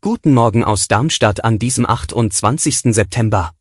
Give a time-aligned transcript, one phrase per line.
[0.00, 2.94] Guten Morgen aus Darmstadt an diesem 28.
[2.94, 3.52] September.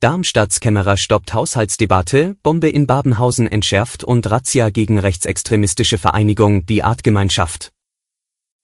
[0.00, 7.70] Darmstadts Kämmerer stoppt Haushaltsdebatte, Bombe in Babenhausen entschärft und Razzia gegen rechtsextremistische Vereinigung Die Artgemeinschaft.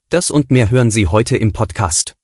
[0.09, 2.15] Das und mehr hören Sie heute im Podcast.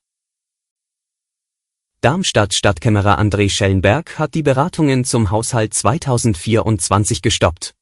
[2.01, 7.76] Darmstadt Stadtkämmerer André Schellenberg hat die Beratungen zum Haushalt 2024 gestoppt.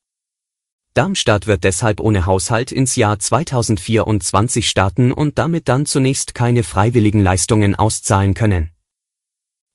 [0.95, 7.21] Darmstadt wird deshalb ohne Haushalt ins Jahr 2024 starten und damit dann zunächst keine freiwilligen
[7.21, 8.71] Leistungen auszahlen können.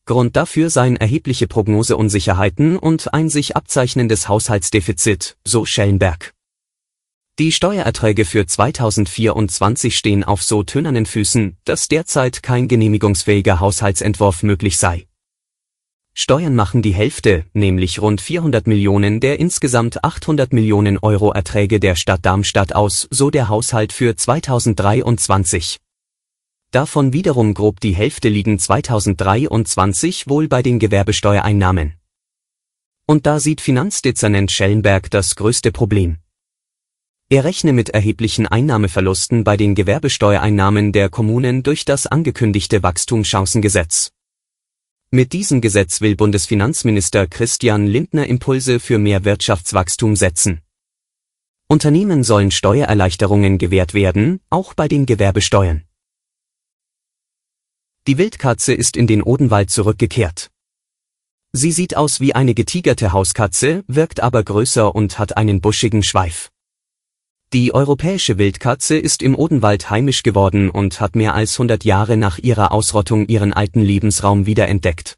[0.06, 6.34] Grund dafür seien erhebliche Prognoseunsicherheiten und ein sich abzeichnendes Haushaltsdefizit, so Schellenberg.
[7.38, 14.78] Die Steuererträge für 2024 stehen auf so tönernen Füßen, dass derzeit kein genehmigungsfähiger Haushaltsentwurf möglich
[14.78, 15.09] sei.
[16.14, 21.96] Steuern machen die Hälfte, nämlich rund 400 Millionen der insgesamt 800 Millionen Euro Erträge der
[21.96, 25.78] Stadt Darmstadt aus, so der Haushalt für 2023.
[26.72, 31.96] Davon wiederum grob die Hälfte liegen 2023 wohl bei den Gewerbesteuereinnahmen.
[33.08, 36.18] Und da sieht Finanzdezernent Schellenberg das größte Problem.
[37.32, 44.12] Er rechne mit erheblichen Einnahmeverlusten bei den Gewerbesteuereinnahmen der Kommunen durch das angekündigte Wachstumschancengesetz.
[45.12, 50.62] Mit diesem Gesetz will Bundesfinanzminister Christian Lindner Impulse für mehr Wirtschaftswachstum setzen.
[51.68, 55.84] Unternehmen sollen Steuererleichterungen gewährt werden, auch bei den Gewerbesteuern.
[58.06, 60.52] Die Wildkatze ist in den Odenwald zurückgekehrt.
[61.54, 66.52] Sie sieht aus wie eine getigerte Hauskatze, wirkt aber größer und hat einen buschigen Schweif.
[67.52, 72.38] Die europäische Wildkatze ist im Odenwald heimisch geworden und hat mehr als 100 Jahre nach
[72.38, 75.18] ihrer Ausrottung ihren alten Lebensraum wiederentdeckt.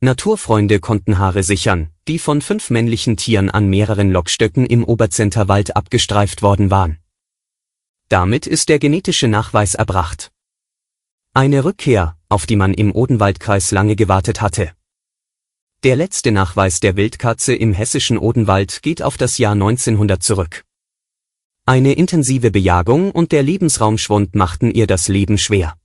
[0.00, 6.42] Naturfreunde konnten Haare sichern, die von fünf männlichen Tieren an mehreren Lockstöcken im Oberzenterwald abgestreift
[6.42, 6.98] worden waren.
[8.08, 10.32] Damit ist der genetische Nachweis erbracht.
[11.32, 14.72] Eine Rückkehr, auf die man im Odenwaldkreis lange gewartet hatte.
[15.84, 20.64] Der letzte Nachweis der Wildkatze im hessischen Odenwald geht auf das Jahr 1900 zurück.
[21.70, 25.76] Eine intensive Bejagung und der Lebensraumschwund machten ihr das Leben schwer.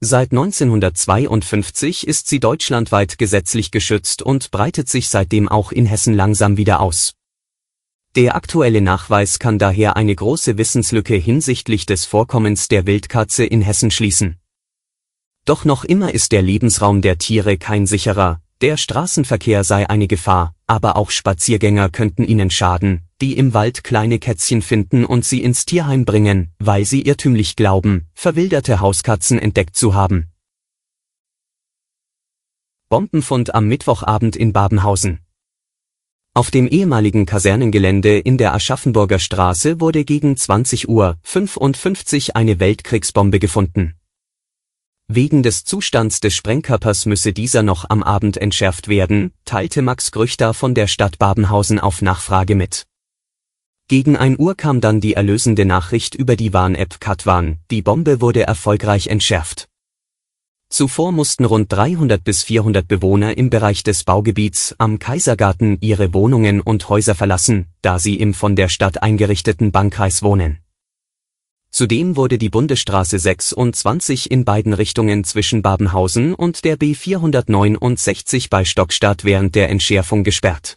[0.00, 6.56] Seit 1952 ist sie deutschlandweit gesetzlich geschützt und breitet sich seitdem auch in Hessen langsam
[6.56, 7.14] wieder aus.
[8.16, 13.92] Der aktuelle Nachweis kann daher eine große Wissenslücke hinsichtlich des Vorkommens der Wildkatze in Hessen
[13.92, 14.40] schließen.
[15.44, 20.54] Doch noch immer ist der Lebensraum der Tiere kein sicherer, der Straßenverkehr sei eine Gefahr,
[20.68, 25.66] aber auch Spaziergänger könnten ihnen schaden, die im Wald kleine Kätzchen finden und sie ins
[25.66, 30.30] Tierheim bringen, weil sie irrtümlich glauben, verwilderte Hauskatzen entdeckt zu haben.
[32.88, 35.18] Bombenfund am Mittwochabend in Babenhausen.
[36.34, 43.38] Auf dem ehemaligen Kasernengelände in der Aschaffenburger Straße wurde gegen 20 Uhr 55 eine Weltkriegsbombe
[43.38, 43.96] gefunden.
[45.08, 50.54] Wegen des Zustands des Sprengkörpers müsse dieser noch am Abend entschärft werden, teilte Max Grüchter
[50.54, 52.86] von der Stadt Babenhausen auf Nachfrage mit.
[53.88, 58.44] Gegen ein Uhr kam dann die erlösende Nachricht über die Warn-App Katwan, die Bombe wurde
[58.44, 59.68] erfolgreich entschärft.
[60.70, 66.62] Zuvor mussten rund 300 bis 400 Bewohner im Bereich des Baugebiets am Kaisergarten ihre Wohnungen
[66.62, 70.61] und Häuser verlassen, da sie im von der Stadt eingerichteten Bankkreis wohnen.
[71.74, 78.66] Zudem wurde die Bundesstraße 26 in beiden Richtungen zwischen Babenhausen und der B 469 bei
[78.66, 80.76] Stockstadt während der Entschärfung gesperrt.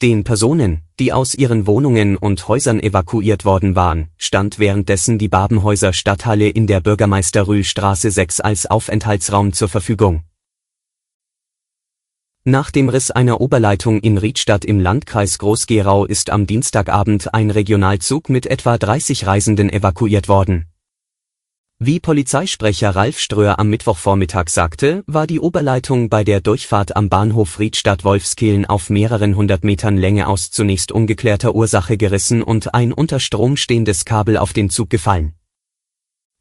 [0.00, 5.92] Den Personen, die aus ihren Wohnungen und Häusern evakuiert worden waren, stand währenddessen die Babenhäuser
[5.92, 10.24] Stadthalle in der Bürgermeister-Rühl-Straße 6 als Aufenthaltsraum zur Verfügung
[12.44, 18.28] nach dem Riss einer Oberleitung in Riedstadt im Landkreis Groß-Gerau ist am Dienstagabend ein Regionalzug
[18.28, 20.66] mit etwa 30 Reisenden evakuiert worden.
[21.78, 27.58] Wie Polizeisprecher Ralf Ströer am Mittwochvormittag sagte, war die Oberleitung bei der Durchfahrt am Bahnhof
[27.58, 33.56] Riedstadt-Wolfskehlen auf mehreren hundert Metern Länge aus zunächst ungeklärter Ursache gerissen und ein unter Strom
[33.56, 35.34] stehendes Kabel auf den Zug gefallen.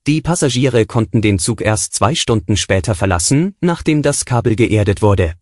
[0.08, 5.36] Die Passagiere konnten den Zug erst zwei Stunden später verlassen, nachdem das Kabel geerdet wurde.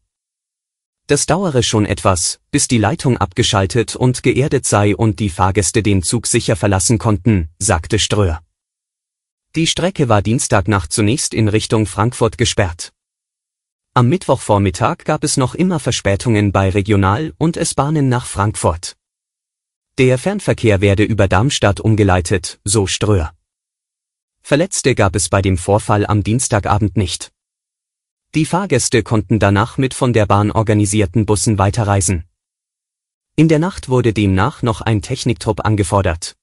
[1.10, 6.04] Das dauere schon etwas, bis die Leitung abgeschaltet und geerdet sei und die Fahrgäste den
[6.04, 8.44] Zug sicher verlassen konnten, sagte Ströer.
[9.56, 12.94] Die Strecke war Dienstagnacht zunächst in Richtung Frankfurt gesperrt.
[13.96, 18.96] Am Mittwochvormittag gab es noch immer Verspätungen bei Regional- und S-Bahnen nach Frankfurt.
[19.98, 23.34] Der Fernverkehr werde über Darmstadt umgeleitet, so Ströer.
[24.44, 27.32] Verletzte gab es bei dem Vorfall am Dienstagabend nicht.
[28.36, 32.26] Die Fahrgäste konnten danach mit von der Bahn organisierten Bussen weiterreisen.
[33.36, 36.36] In der Nacht wurde demnach noch ein Techniktrupp angefordert.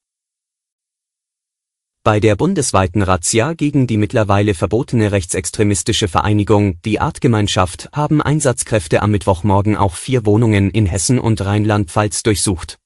[2.02, 9.12] Bei der bundesweiten Razzia gegen die mittlerweile verbotene rechtsextremistische Vereinigung Die Artgemeinschaft haben Einsatzkräfte am
[9.12, 12.78] Mittwochmorgen auch vier Wohnungen in Hessen und Rheinland-Pfalz durchsucht.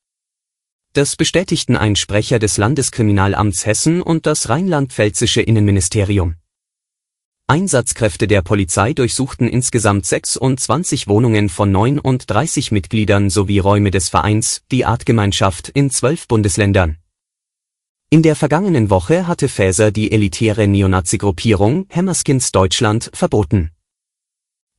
[0.92, 6.34] Das bestätigten ein Sprecher des Landeskriminalamts Hessen und das rheinland-pfälzische Innenministerium.
[7.50, 14.84] Einsatzkräfte der Polizei durchsuchten insgesamt 26 Wohnungen von 39 Mitgliedern sowie Räume des Vereins Die
[14.84, 16.98] Artgemeinschaft in zwölf Bundesländern.
[18.08, 23.72] In der vergangenen Woche hatte Faeser die elitäre Neonazi-Gruppierung Hammerskins Deutschland verboten.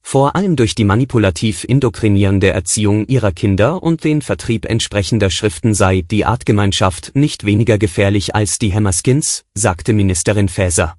[0.01, 6.03] Vor allem durch die manipulativ indoktrinierende Erziehung ihrer Kinder und den Vertrieb entsprechender Schriften sei
[6.09, 10.95] die Artgemeinschaft nicht weniger gefährlich als die Hammerskins, sagte Ministerin Faeser.